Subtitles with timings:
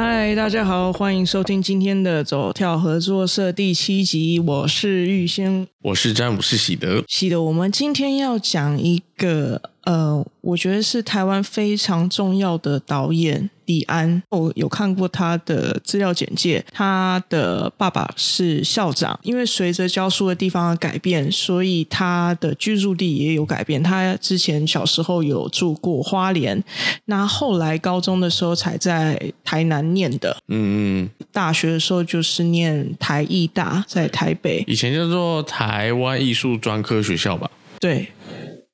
[0.00, 4.38] 嗨，大家好，欢迎收听今天的走跳合作社第七集。
[4.38, 7.02] 我是玉仙，我是詹姆斯喜德。
[7.08, 13.50] 喜德，我们今天要讲一个呃，我觉得是台湾非常重要的导演。
[13.68, 16.64] 李安，我有看过他的资料简介。
[16.72, 23.82] 他的爸爸是校长，因为随着教书的地方的改变，所以他的居住地也有改变。
[23.82, 26.64] 他之前小时候有住过花莲，
[27.04, 30.34] 那后来高中的时候才在台南念的。
[30.48, 37.50] 嗯嗯，大学的时候就是念台艺大，在台北，以前叫做台湾艺术专科学校吧？
[37.78, 38.08] 对。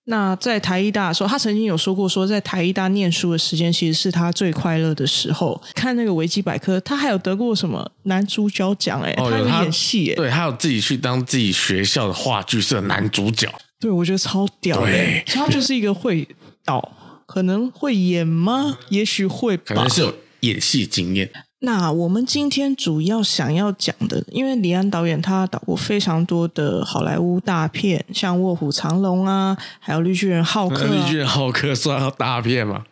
[0.07, 5.59] 那在台艺大的时候，他曾经有说过，说在台艺大念书的时间，其实是他最快乐的时候。
[5.75, 9.01] 看那个维基百科，他还有得过什么男主角奖？
[9.01, 13.49] 哎，他有演戏，哎，对，他有自己去当自己学校的话剧社男主角。
[13.81, 15.23] 对，我觉得超屌的。
[15.27, 16.29] 他就是一个会
[16.65, 16.93] 导，
[17.27, 18.79] 可能会演吗？
[18.91, 21.31] 也许会吧，可能是有演戏经验。
[21.65, 30.93] 那我们今天主要想要讲的，因为李安导演他导过非常多的好莱坞大片，像《卧虎藏龙》啊，还有《绿巨人浩克》啊。
[30.93, 32.85] 绿巨人浩克算大片吗？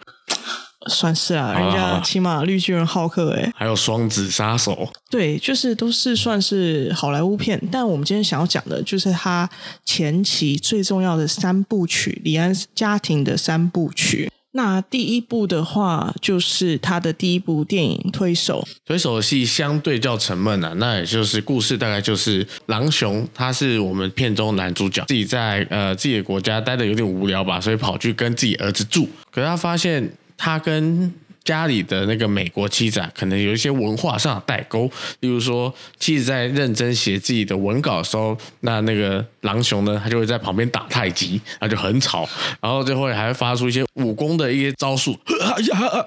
[0.89, 4.73] 算是啊，人家起码《绿巨人浩克》哎，还有《双子杀手》。
[5.09, 7.61] 对，就是都是算是好莱坞片。
[7.71, 9.49] 但我们今天想要讲的，就是他
[9.85, 14.32] 前期最重要的三部曲，李安家庭的三部曲。
[14.53, 18.63] 那第一部的话，就是他的第一部电影《推手》。
[18.85, 29.09] 推手的戏相对较沉闷啊，那也就是故事大概就是狼熊，他是我们片中男主角，自己在呃自己的国家待的有点无聊吧，所以跑去跟自己儿子住。
[29.31, 31.11] 可是他发现他跟
[31.45, 34.91] 家里的那个美国妻子啊，可能有一些文化上的代沟。
[35.21, 42.29] 例如说，妻子在认真写自己的文稿的时候，那那个狼熊呢，他就会在旁边打太极，那就很吵，
[42.61, 45.19] 然后就会还会发出一些武功的一些招数。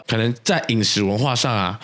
[0.08, 1.80] 可能在饮食文化上啊，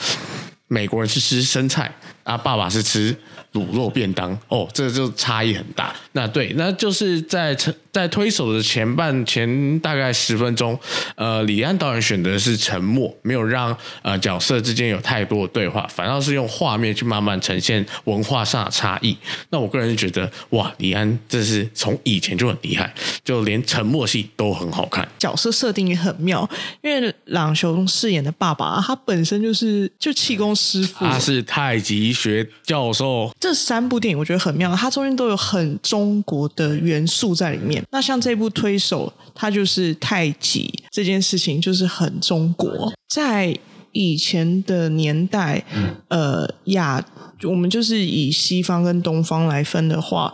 [0.67, 3.15] 美国人是吃生菜，啊，爸爸是吃。
[3.53, 5.93] 卤肉便当哦，这就差异很大。
[6.13, 7.53] 那对，那就是在
[7.91, 10.79] 在推手的前半前大概十分钟，
[11.15, 19.17] 呃，李安导演选择是沉默，没有让呃角色之间有太多的对话，反倒是用画面去慢慢呈现文化上的差异。
[19.49, 22.93] 那我个人觉得，哇，李安这是从以前就很厉害，
[23.25, 26.49] 就连沉默戏都很好看，角色设定也很妙。
[26.81, 33.31] 因为郎雄饰演的爸爸，他本身就是就气功师傅，他是太极学教授。
[33.39, 37.83] 这三部电影我觉得很妙，它中间都有很中国的元素在里面。
[37.91, 42.91] 那像这部《推手》，它就是太极这件事情，就是很中国。
[43.07, 43.57] 在
[43.91, 45.63] 以前的年代，
[46.07, 47.05] 呃，亚
[47.43, 50.33] 我们就是以西方跟东方来分的话。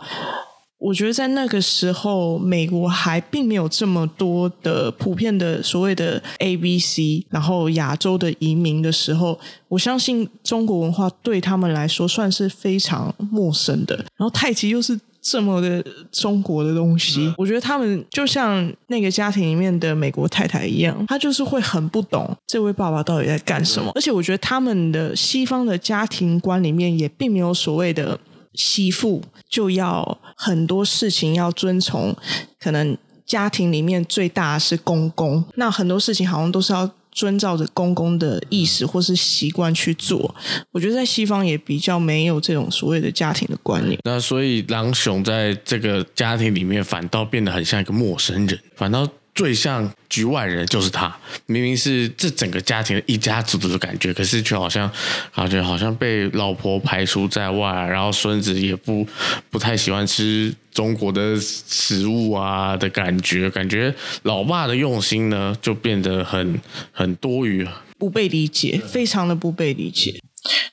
[0.78, 13.96] 我觉得在那个时候，美国还并没有这么多的普遍的所谓的 A B C，然后亚洲的移民的时候，我相信中国文化对他们来说算是非常陌生的。
[14.16, 23.90] 然后太极又是这么的中国的东西，我觉得他们就像那个家庭里面的美国太太一样，他就是会很不懂这位爸爸到底在干什么。
[23.96, 28.16] 而且我觉得他们的西方的家庭观里面也并没有所谓的。
[28.58, 32.14] 媳妇就要很多事情要遵从，
[32.58, 40.34] 可能家庭里面最大是公公，那很多事情好像都是要遵照着公公的意识或是习惯去做。
[40.72, 43.96] 我觉得在西方也比较没有这种所谓的家庭的观念。
[44.02, 49.08] 那所以郎雄在这个家庭里面反倒变得很像一个陌生人，反倒。
[49.38, 51.16] 最像局外人就是他，
[51.46, 54.90] 明明是这整个家庭的一家子的感觉，可是却好像
[55.32, 59.06] 感觉好像被老婆排除在外，然后孙子也不
[59.48, 63.94] 不太喜欢吃中国的食物啊的感觉，感觉
[64.24, 66.60] 老爸的用心呢就变得很
[66.90, 67.64] 很多余，
[67.96, 70.18] 不被理解，非常的不被理解。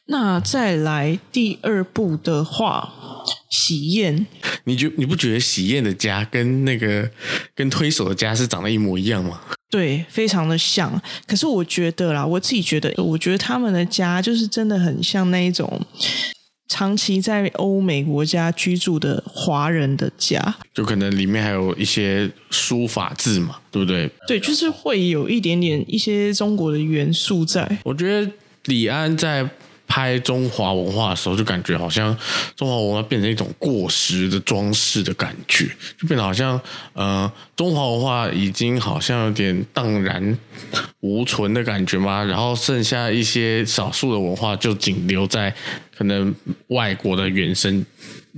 [0.08, 2.92] 那再来第二部的话，
[3.50, 4.26] 喜宴，
[4.66, 7.10] 你觉你不觉得喜宴的家跟那个
[7.54, 9.40] 跟推手的家是长得一模一样吗？
[9.70, 11.02] 对，非常的像。
[11.28, 15.82] 可是我觉得啦，我自己觉得，我觉得他们的家就是真的很像那一种
[16.70, 24.10] 长期在欧美国家居住的华人的家，就可能里面还有一些书法字嘛，对不对？
[24.28, 27.80] 对，就是会有一点点一些中国的元素在。
[27.84, 28.32] 我觉得
[28.66, 29.50] 李安在。
[29.88, 32.16] 拍中华文化的时候，就感觉好像
[32.56, 35.66] 中华文化变成一种过时的装饰的感觉，
[36.00, 36.60] 就变得好像
[36.94, 40.38] 呃，中华文化已经好像有点荡然
[41.00, 42.24] 无存的感觉嘛。
[42.24, 45.54] 然后剩下一些少数的文化，就仅留在
[45.96, 46.34] 可能
[46.68, 47.86] 外国的原生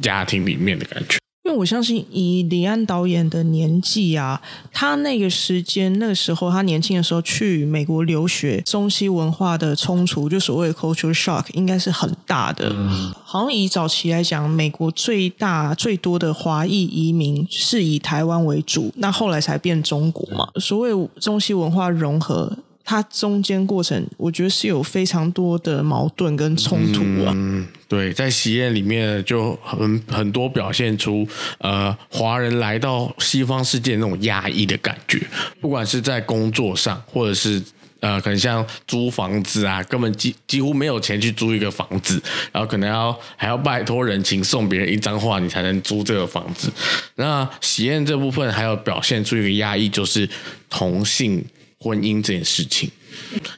[0.01, 1.17] 家庭里面的感觉。
[1.47, 4.41] 因为我相信，以李安导演的年纪啊，
[4.73, 12.69] 他那个时间、那个时候，他年轻的时候去美国留学，中西文化的冲突，就所谓的 culture shock，应该是很大的。
[12.75, 20.49] 嗯、好像以早期来讲，美国最大最多的华裔移民是以台湾为主，那后来才变中国嘛。
[20.59, 20.91] 所谓
[21.21, 22.57] 中西文化融合。
[22.89, 27.33] 它中间过程，我觉得是有非常多的矛盾跟冲突啊。
[27.35, 35.21] 嗯，对，在喜宴里面就很很多表现出呃华人来到西方世界那种压抑的感觉，
[35.59, 37.61] 不管是在工作上，或者是
[37.99, 42.23] 呃可能像租房子啊，根本几几乎没有钱去租一个房子，
[42.53, 46.71] 然后可能要还要拜托人情送别人一张画，你才能租这个房子。
[47.15, 50.29] 那喜宴这部分还有表现出一个压抑，就是
[50.69, 51.43] 同性。
[51.79, 52.89] 婚姻这件事情，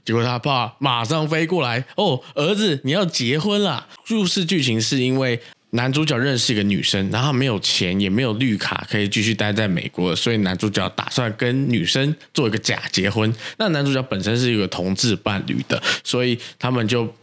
[0.06, 3.88] 结果他爸马上飞过来哦，儿子你要结婚了。
[4.06, 5.40] 入世剧情是因为
[5.72, 13.34] 男主角认识一个女生，然后没有钱也没有绿卡可以继续待在美国，所以男主角打算跟女生做一个假结婚。
[13.58, 17.14] 那男主角本身是一个同志伴侣的，所以他们就。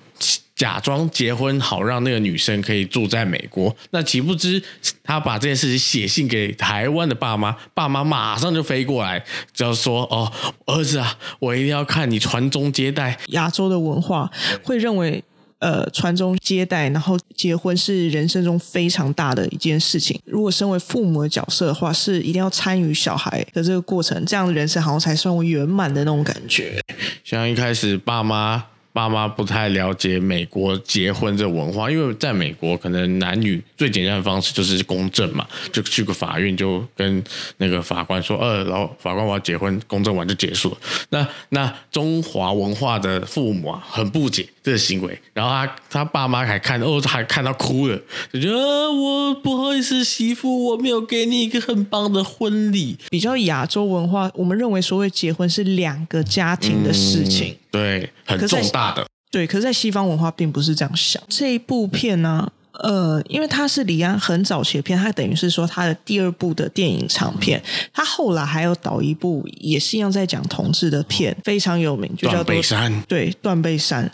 [0.57, 4.63] 假装结婚好让那个女生可以住在美国，那岂不知
[5.05, 9.23] 他把这件事情写信给台湾的爸妈，爸妈马上就飞过来，
[9.53, 10.33] 就说：“哦，
[10.65, 14.31] 儿子啊，我一定要看你传宗接代。”亚洲的文化
[14.63, 15.23] 会认为，
[15.59, 20.19] 呃，传宗接代，然后结婚是人生中非常大的一件事情。
[20.25, 26.81] 如果身为父母的角色的话，是一定要参与小孩的这个过程，这样的人生好像才算圆满的那种感觉。
[27.23, 28.65] 像一开始爸妈。
[28.97, 37.23] 爸妈不太了解美国结婚这文化，因为在美国可能男女最简单的方式就是公证嘛，就去个法院就跟
[37.59, 40.79] 那个法官说，呃，然后法官我要结婚，公证完就结束了。
[41.11, 47.97] 那那中华文化的父母啊，很不解这个行为，然后他他爸妈还看哦，还看到哭了，
[48.33, 52.99] 就觉得我不好意思，媳妇，我没有给你一个很棒的婚礼。
[53.09, 57.53] 比较亚洲文化，我们认为所谓结婚是两个家庭的事情。
[57.53, 59.07] 嗯对，很重大的。
[59.31, 61.23] 对，可是，在西方文化并不是这样想。
[61.29, 62.51] 这一部片呢，
[62.83, 67.63] 呃，因为它是李安很早期的片，它等于是说他的第二部的电影长片。
[67.93, 72.93] 他后来还有导一部，也是一样在讲同志的片，非常有名，就叫做《断背山》。
[73.07, 74.07] 对，《断背山》。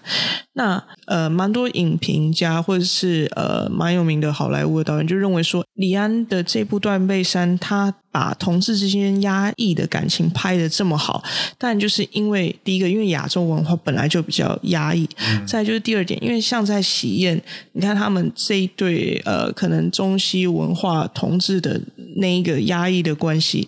[0.55, 11.25] 那呃，蛮多影评家或者是呃蛮有名的好莱坞的导演就认为说，李安的这部《断背山》，他把同志之间压抑的感情拍的这么好，
[11.59, 17.43] 但就是因为第一个，因为亚洲文化本来就比较压抑；嗯、再就是第二点，因为像在喜宴，
[17.73, 21.81] 你看他们这一对呃，可能中西文化同志的
[22.17, 23.67] 那一个压抑的关系。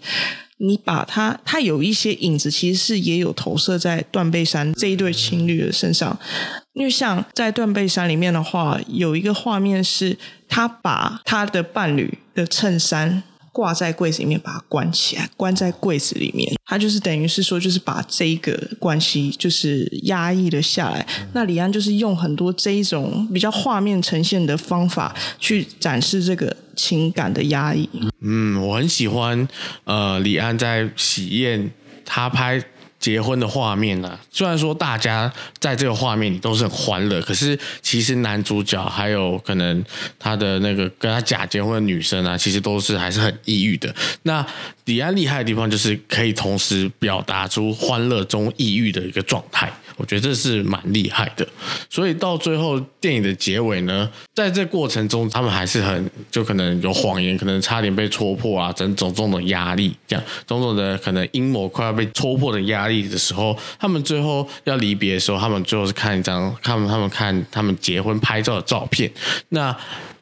[0.58, 6.16] 你把它，它有一些影子，其实是也有投射在断背山这一对情侣的身上。
[6.74, 10.16] 因为像在断背山里面的话，有一个画面是
[10.48, 13.22] 他把他的伴侣的衬衫。
[13.54, 16.52] 挂在柜子里面，把它关起来，关在柜子里面。
[16.66, 21.06] 他就是等于是说，就是把这一个关系就是压抑了下来。
[21.34, 27.88] 那李安就是用很多这一种比较画面呈现的方法去展示这个情感的压抑。
[28.22, 29.46] 嗯，我很喜欢
[29.84, 31.70] 呃，李安在喜宴
[32.04, 32.60] 他拍。
[33.04, 34.18] 结婚的画面、啊？
[34.30, 39.84] 虽然说大家在这个画面里都是很欢乐，可是其实男主角还有可能
[40.18, 43.94] 他的那个跟他假结婚的女生啊，其实都是还是很抑郁的。
[44.22, 44.44] 那
[44.84, 49.72] 李安厉害的地方就是可以同时表达出欢乐中抑郁的一个状态。
[49.96, 51.46] 我觉得这是蛮厉害的，
[51.88, 69.08] 所以到最后电影的结尾呢，在这过程中，他们还是很就可能有谎言，可能差点被戳破啊，种种种的压力，这样种种的可能阴谋快要被戳破的压力的时候，他们最后要离别的时候，他们最后是看一张，他们他们看他们结婚拍照的照片，
[69.50, 69.76] 那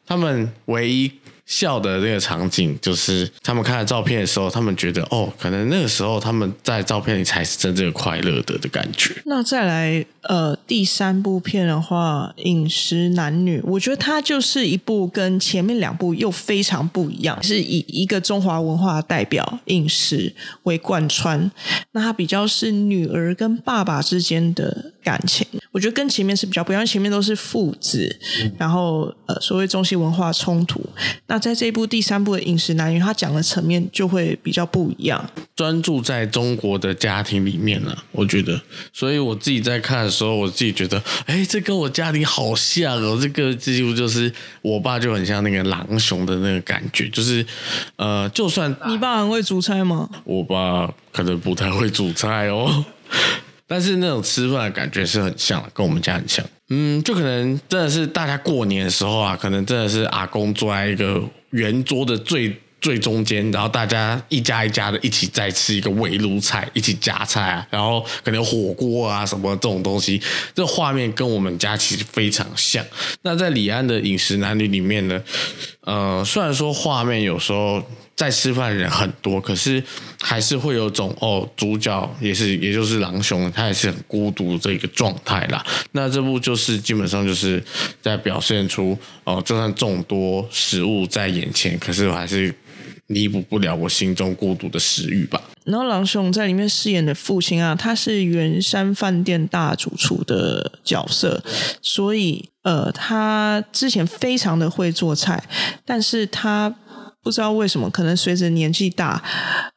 [0.05, 1.11] 他们唯一。
[1.45, 9.13] 笑的那个场景，就是他们看了照片的时候，他们觉得哦，可能那个时候他们在照片里才是真正快乐的的感觉。
[9.25, 20.33] 那再来，呃，第三部片的话，《饮食男女》，我觉得它就是一部跟前面两部又非常不一样，是以一个中华文化代表饮食
[20.63, 21.51] 为贯穿。
[21.91, 30.79] 那它比较是女儿跟爸爸之间的感情，我觉得跟前面是比较不一样，前面都是父子，嗯、然后呃，所谓中西文化冲突。
[31.25, 38.03] 那在这一部第三部的饮食男女，他讲的层面就会比较不一样，专注在中国的家庭里面了。
[38.11, 38.61] 我觉得，
[38.93, 43.19] 所以我自己在看的时候，我自己觉得，哎，这跟我家庭好像哦。
[43.19, 47.43] 这个几乎就是我爸就很像那个狼熊的那个感觉，就是
[47.95, 50.07] 呃，就算你爸很会煮菜吗？
[50.23, 52.85] 我爸可能不太会煮菜哦。
[53.67, 56.45] 但是那种吃饭的感觉是很像，跟我们家很像。
[56.69, 62.59] 嗯，就可能真的是大家过年的时候啊，可能真的是阿公坐在一个圆桌的最。
[62.83, 70.21] 最中间，然后大家一家一家的一起在吃一个围炉菜，一起夹菜啊，然后可能火锅啊什么这种东西，
[70.53, 72.85] 这画面跟我们家其实非常像。
[73.21, 75.23] 那在李安的饮食男女里面呢，
[75.85, 77.81] 呃，虽然说画面有时候
[78.15, 79.83] 在吃饭的人很多，可是
[80.19, 85.65] 还是会有种哦，主角也是，也就是郎雄，他也是很孤独这个状态啦。
[85.91, 87.63] 那这部就是基本上就是
[88.01, 92.53] 在表现出哦、就算众多食物在眼前，可是我还是。
[93.07, 95.39] 弥补不了我心中孤独的食欲吧。
[95.65, 101.43] 然后郎雄在里面饰演的父亲啊，他是圆山饭店大主厨的角色，
[101.81, 105.43] 所以呃，他之前非常的会做菜，
[105.85, 106.73] 但是他
[107.23, 109.23] 不知道为什么，可能随着年纪大，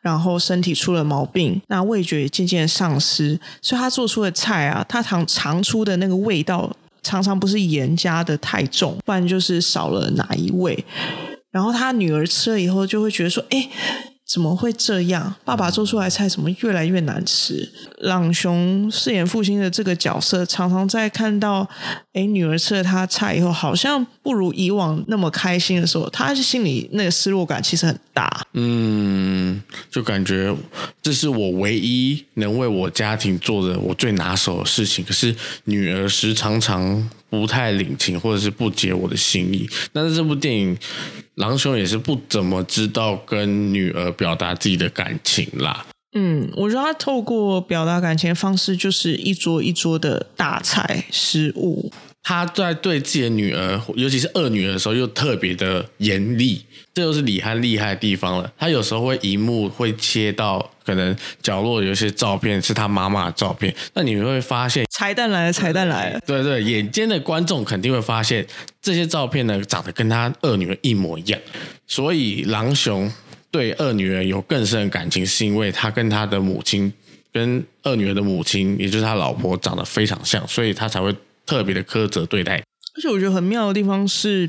[0.00, 10.84] 然后身体出了毛病，那味觉也渐渐丧失，所以他做出的菜啊，他常尝出的那个味道，常常不是盐加的太重，不然就是少了哪一味。
[11.52, 13.70] 然后他女儿吃了以后，就会觉得说：“哎，
[14.26, 15.34] 怎么会这样？
[15.44, 21.68] 爸爸做出来菜怎么越来越难吃？”朗雄饰演父亲的这个角色，常常在看到
[22.12, 28.44] 哎女儿吃了他菜以后，好像不如以往那么开心的时候，他心里那个失落感其实很大。
[28.54, 30.54] 嗯，就感觉
[31.00, 39.68] 这是我唯一能为我家庭做的我最拿手的事情，可是女儿时常常不太领情，或者是不解我的心意。
[39.92, 40.76] 但是这部电影。
[41.36, 45.84] 狼兄也是不怎么知道跟女儿表达自己的感情啦。
[46.14, 51.92] 嗯，我觉得他透过表达感情的方式，就是一桌一桌的大菜食物。
[52.22, 56.64] 他在对自己的女儿，尤其是二女儿的时候，又特别的严厉。
[56.94, 58.50] 这就是李翰厉害的地方了。
[58.56, 66.20] 他有时候会一幕会切到可能角落有一些照片是他妈妈的照片，那你会发现彩蛋来了，彩蛋来了。
[66.24, 68.46] 对对，眼尖的观众肯定会发现
[68.80, 71.40] 这些照片呢，长得跟他二女儿一模一样。
[71.86, 73.12] 所以狼雄
[73.50, 76.92] 对二女儿有更深的感情，是因为他跟他的母亲，
[77.32, 81.14] 跟二女儿的母亲，也就是他老婆长得非常像，所以他才会
[81.44, 82.62] 特别的苛责对待。
[82.96, 84.48] 而且我觉得很妙的地方是，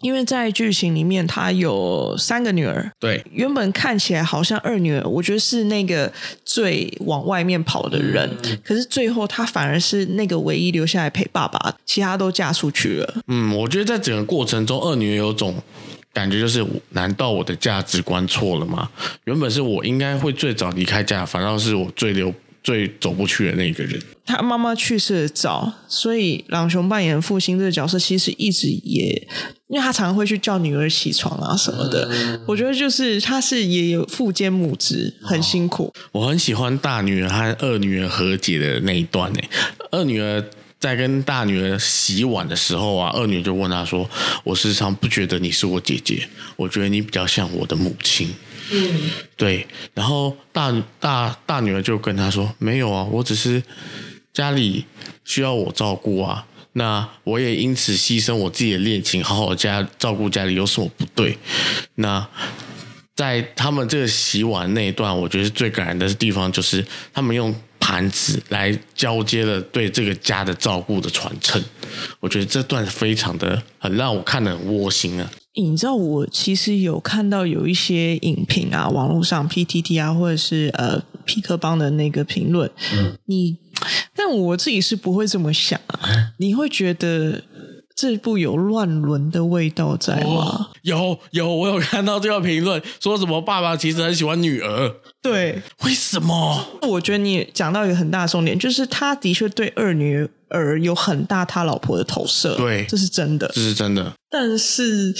[0.00, 2.90] 因为在剧情里面，他有三个女儿。
[2.98, 6.10] 对，原本看起来好像二女儿，我觉得是那个
[6.44, 8.28] 最往外面跑的人。
[8.44, 13.14] 嗯、可是最后，她反而是那个唯一留下来陪爸爸，其他都嫁出去了。
[13.28, 15.54] 嗯，我觉得在整个过程中，二女儿有种
[16.12, 18.88] 感觉，就是难道我的价值观错了吗？
[19.24, 22.32] 原本是我应该会最早离开家，反倒是我最留。
[22.62, 29.26] 最走不去的那个人，他妈妈去世的早，所以朗雄扮演父亲这个角色，其实一直也，
[29.68, 32.06] 因为他常常会去叫女儿起床啊什么的。
[32.12, 35.92] 嗯、我觉得就是他是也有父兼母职，很辛苦。
[36.12, 39.40] 我很喜欢大女儿和二女儿和解的那一段呢。
[39.90, 40.44] 二女儿
[40.78, 44.08] 在跟大女儿洗碗的时候啊，二女儿就问她说
[44.44, 48.28] ：“我时常不觉得你是我姐姐，我觉得你比较像我的母亲。”
[49.36, 53.62] 对，然后大大大女儿就跟他说：“没有啊，我只是
[54.32, 54.84] 家里
[55.24, 61.36] 需要我照顾啊，那我也因此牺牲我自己的恋情，好好家照顾家里有什么不对？”
[61.96, 62.26] 那
[63.16, 71.62] 在他们这个洗碗那一段，我觉得最感人的地方就是他们用盘子来交接了对这个家的照顾的传承。
[72.20, 75.30] 我觉得这段非常的很让我看得很窝心啊。
[75.54, 83.56] 你知道我其实有看到有一些影评啊，网络上 PTT 啊，或者是呃皮克邦的那个评论，嗯，你，
[84.14, 86.32] 但我自己是不会这么想啊。
[86.38, 87.42] 你会觉得
[88.00, 90.24] 这部有乱伦的味道在吗？
[90.24, 94.94] 哦，有有，我有看到这个评论，说什么爸爸其实很喜欢女儿。
[95.20, 96.64] 对，为什么？
[96.80, 102.56] 我觉得你讲到一个很大的重点，就是他的确对二女儿有很大他老婆的投射。
[102.56, 104.10] 对，这是真的，这是真的。
[104.30, 105.14] 但是，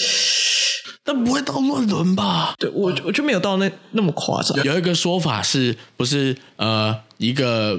[1.04, 2.54] 但不会到乱伦吧？
[2.58, 4.56] 对，我我就没有到那那么夸张。
[4.64, 7.78] 有一个说法是不是呃，一个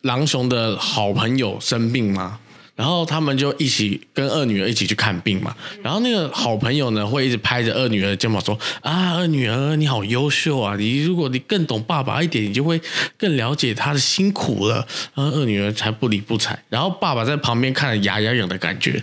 [0.00, 2.38] 狼熊的好朋友生病吗？
[2.78, 5.52] 然后他们就一起跟二女儿一起去看病嘛。
[5.82, 10.76] 然后那个好朋友呢，会一直拍着二女儿的肩膀说：“啊，二女儿你好优秀啊！
[10.76, 12.80] 你如果你更懂爸爸一点，你就会
[13.16, 16.56] 更了解他的辛苦了。”然后二女儿才不理不睬。
[16.68, 19.02] 然后爸爸在旁边看了牙痒痒的感觉。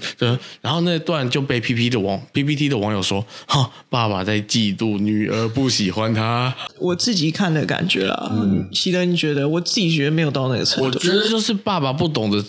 [0.62, 8.29] 然后那段就被 P P 的网 P P T 的网友说：“哈，爸爸在嫉妒女儿不喜欢他。”我自己看的感觉啦。
[8.32, 9.50] 嗯，喜德你觉得？
[9.50, 10.86] 我自己觉得没有到那个程度。
[10.86, 12.41] 我觉得就是爸爸不懂得。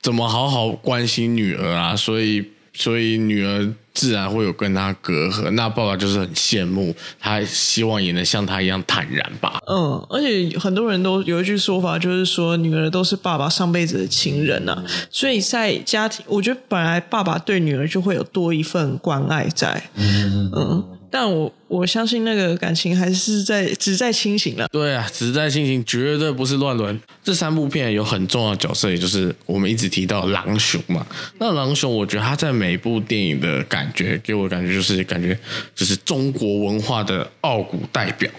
[0.00, 1.96] 怎么好好关心女儿啊？
[1.96, 5.50] 所以所以女儿自然会有跟他隔阂。
[5.50, 9.58] 那爸爸就是很羡慕他，希望也能像他一样坦然吧。
[9.66, 14.84] 嗯，而且很多人都有一句说法，就是说女儿都是爸爸上辈子的情人呐、啊。
[15.10, 19.90] 所以在家庭，我觉得本来爸爸对女儿就会有多一份关爱在。
[19.96, 20.97] 嗯嗯。
[21.10, 24.68] 但我我相信那个感情还是在只在清醒了。
[24.70, 27.00] 对啊，只在清醒，绝对不是乱伦。
[27.24, 31.06] 这三部片有很重要的角色，也就是我们一直提到狼熊嘛。
[31.38, 35.38] 那狼熊，我觉得他在每部电影的感觉，给我的感觉就是感觉
[35.74, 38.30] 就是中国文化的傲骨代表。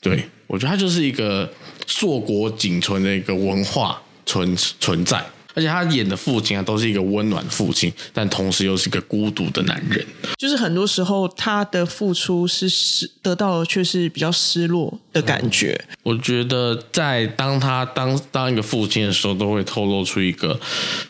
[0.00, 1.50] 对，我觉得他就是一个
[1.86, 5.24] 硕果仅存的一个文化存存在。
[5.58, 10.06] 而且他演的父亲啊，都是一个温暖父亲，但同时又是一个孤独的男人。
[10.36, 15.76] 就是很多时候他的付出是失得到的，却是比较失落的感觉。
[16.04, 20.60] 我觉得在当他当当一个父亲的时候，都会透露出一个，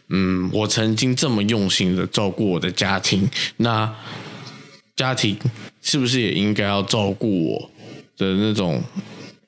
[0.09, 3.29] 嗯，我曾经这么用心的照顾我的家庭，
[3.59, 3.95] 那
[4.97, 5.37] 家庭
[5.83, 7.71] 是不是也应该要照顾我
[8.17, 8.83] 的那种？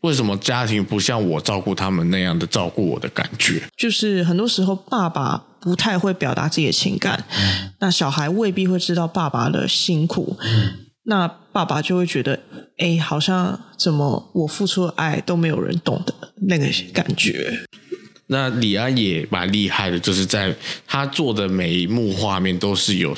[0.03, 3.63] 为什么家庭不像我照顾他们那样的照顾我的感觉？
[3.77, 12.41] 就是很多时候爸爸不太会表达自己的情感，嗯、那小孩未必会知道爸爸的辛苦，嗯、那爸爸就会觉得，
[12.79, 16.15] 哎，好像怎么我付出的爱都没有人懂的
[16.49, 17.67] 那个感觉。
[18.29, 20.55] 那李安也蛮厉害的，就是在
[20.87, 23.15] 他做的每一幕画面都是有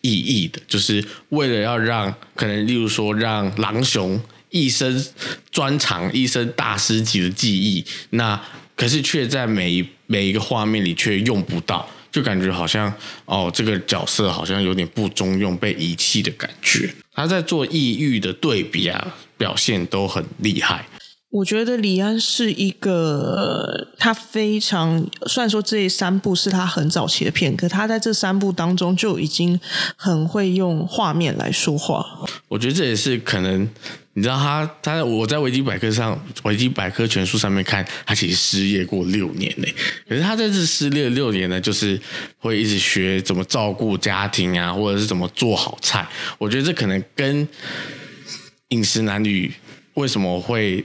[0.00, 4.20] 意义的，就是为了要让可能，例如说让狼熊。
[4.56, 5.04] 一生
[5.50, 8.40] 专长，一生大师级的技艺，那
[8.74, 12.92] 可是却在每一每一个画面里却用不到，就感觉好像
[13.26, 16.94] 哦，这个角色好像有点不中用，被遗弃的感觉。
[17.14, 20.86] 他在做抑郁的对比啊，表现都很厉害。
[21.30, 29.58] 我觉得李安是一个，他非常虽然说这三部是他很早期的片，可他在这三部当中就已经
[29.96, 32.06] 很会用画面来说话。
[32.48, 33.68] 我觉得这也是可能。
[34.16, 39.68] 你知道他，他我在维基百科上，维基百科全书上面看，他其实失业过六年呢。
[40.08, 42.00] 可是他在这失业六年呢，就是
[42.38, 46.08] 会一直学怎么照顾家庭啊，或者是怎么做好菜。
[46.38, 47.46] 我觉得这可能跟
[48.68, 49.52] 饮食男女
[49.92, 50.82] 为什么会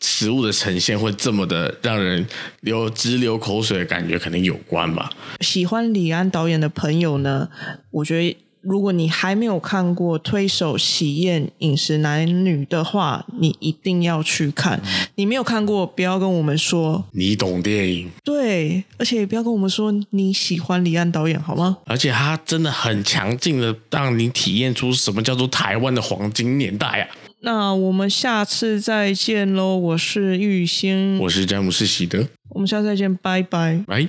[0.00, 2.24] 食物的呈现会这么的让人
[2.60, 5.10] 流直流口水的感觉，可能有关吧。
[5.40, 7.48] 喜欢李安导演的朋友呢，
[7.90, 8.36] 我觉得。
[8.62, 14.80] 如果你还没有看过《推手喜宴饮食男女》的话，你一定要去看。
[15.14, 18.10] 你没有看过，不要跟我们说你懂电影。
[18.24, 21.78] 对，而且也不要跟我们说你喜欢李安导演，好吗？
[21.86, 27.08] 而且他真的很强劲的让你体验出什么叫做台湾的黄金年代啊！
[27.42, 29.74] 那我们下次再见喽！
[29.74, 34.08] 我是玉兴，我是詹姆士喜德，我们下次再见，拜拜，拜。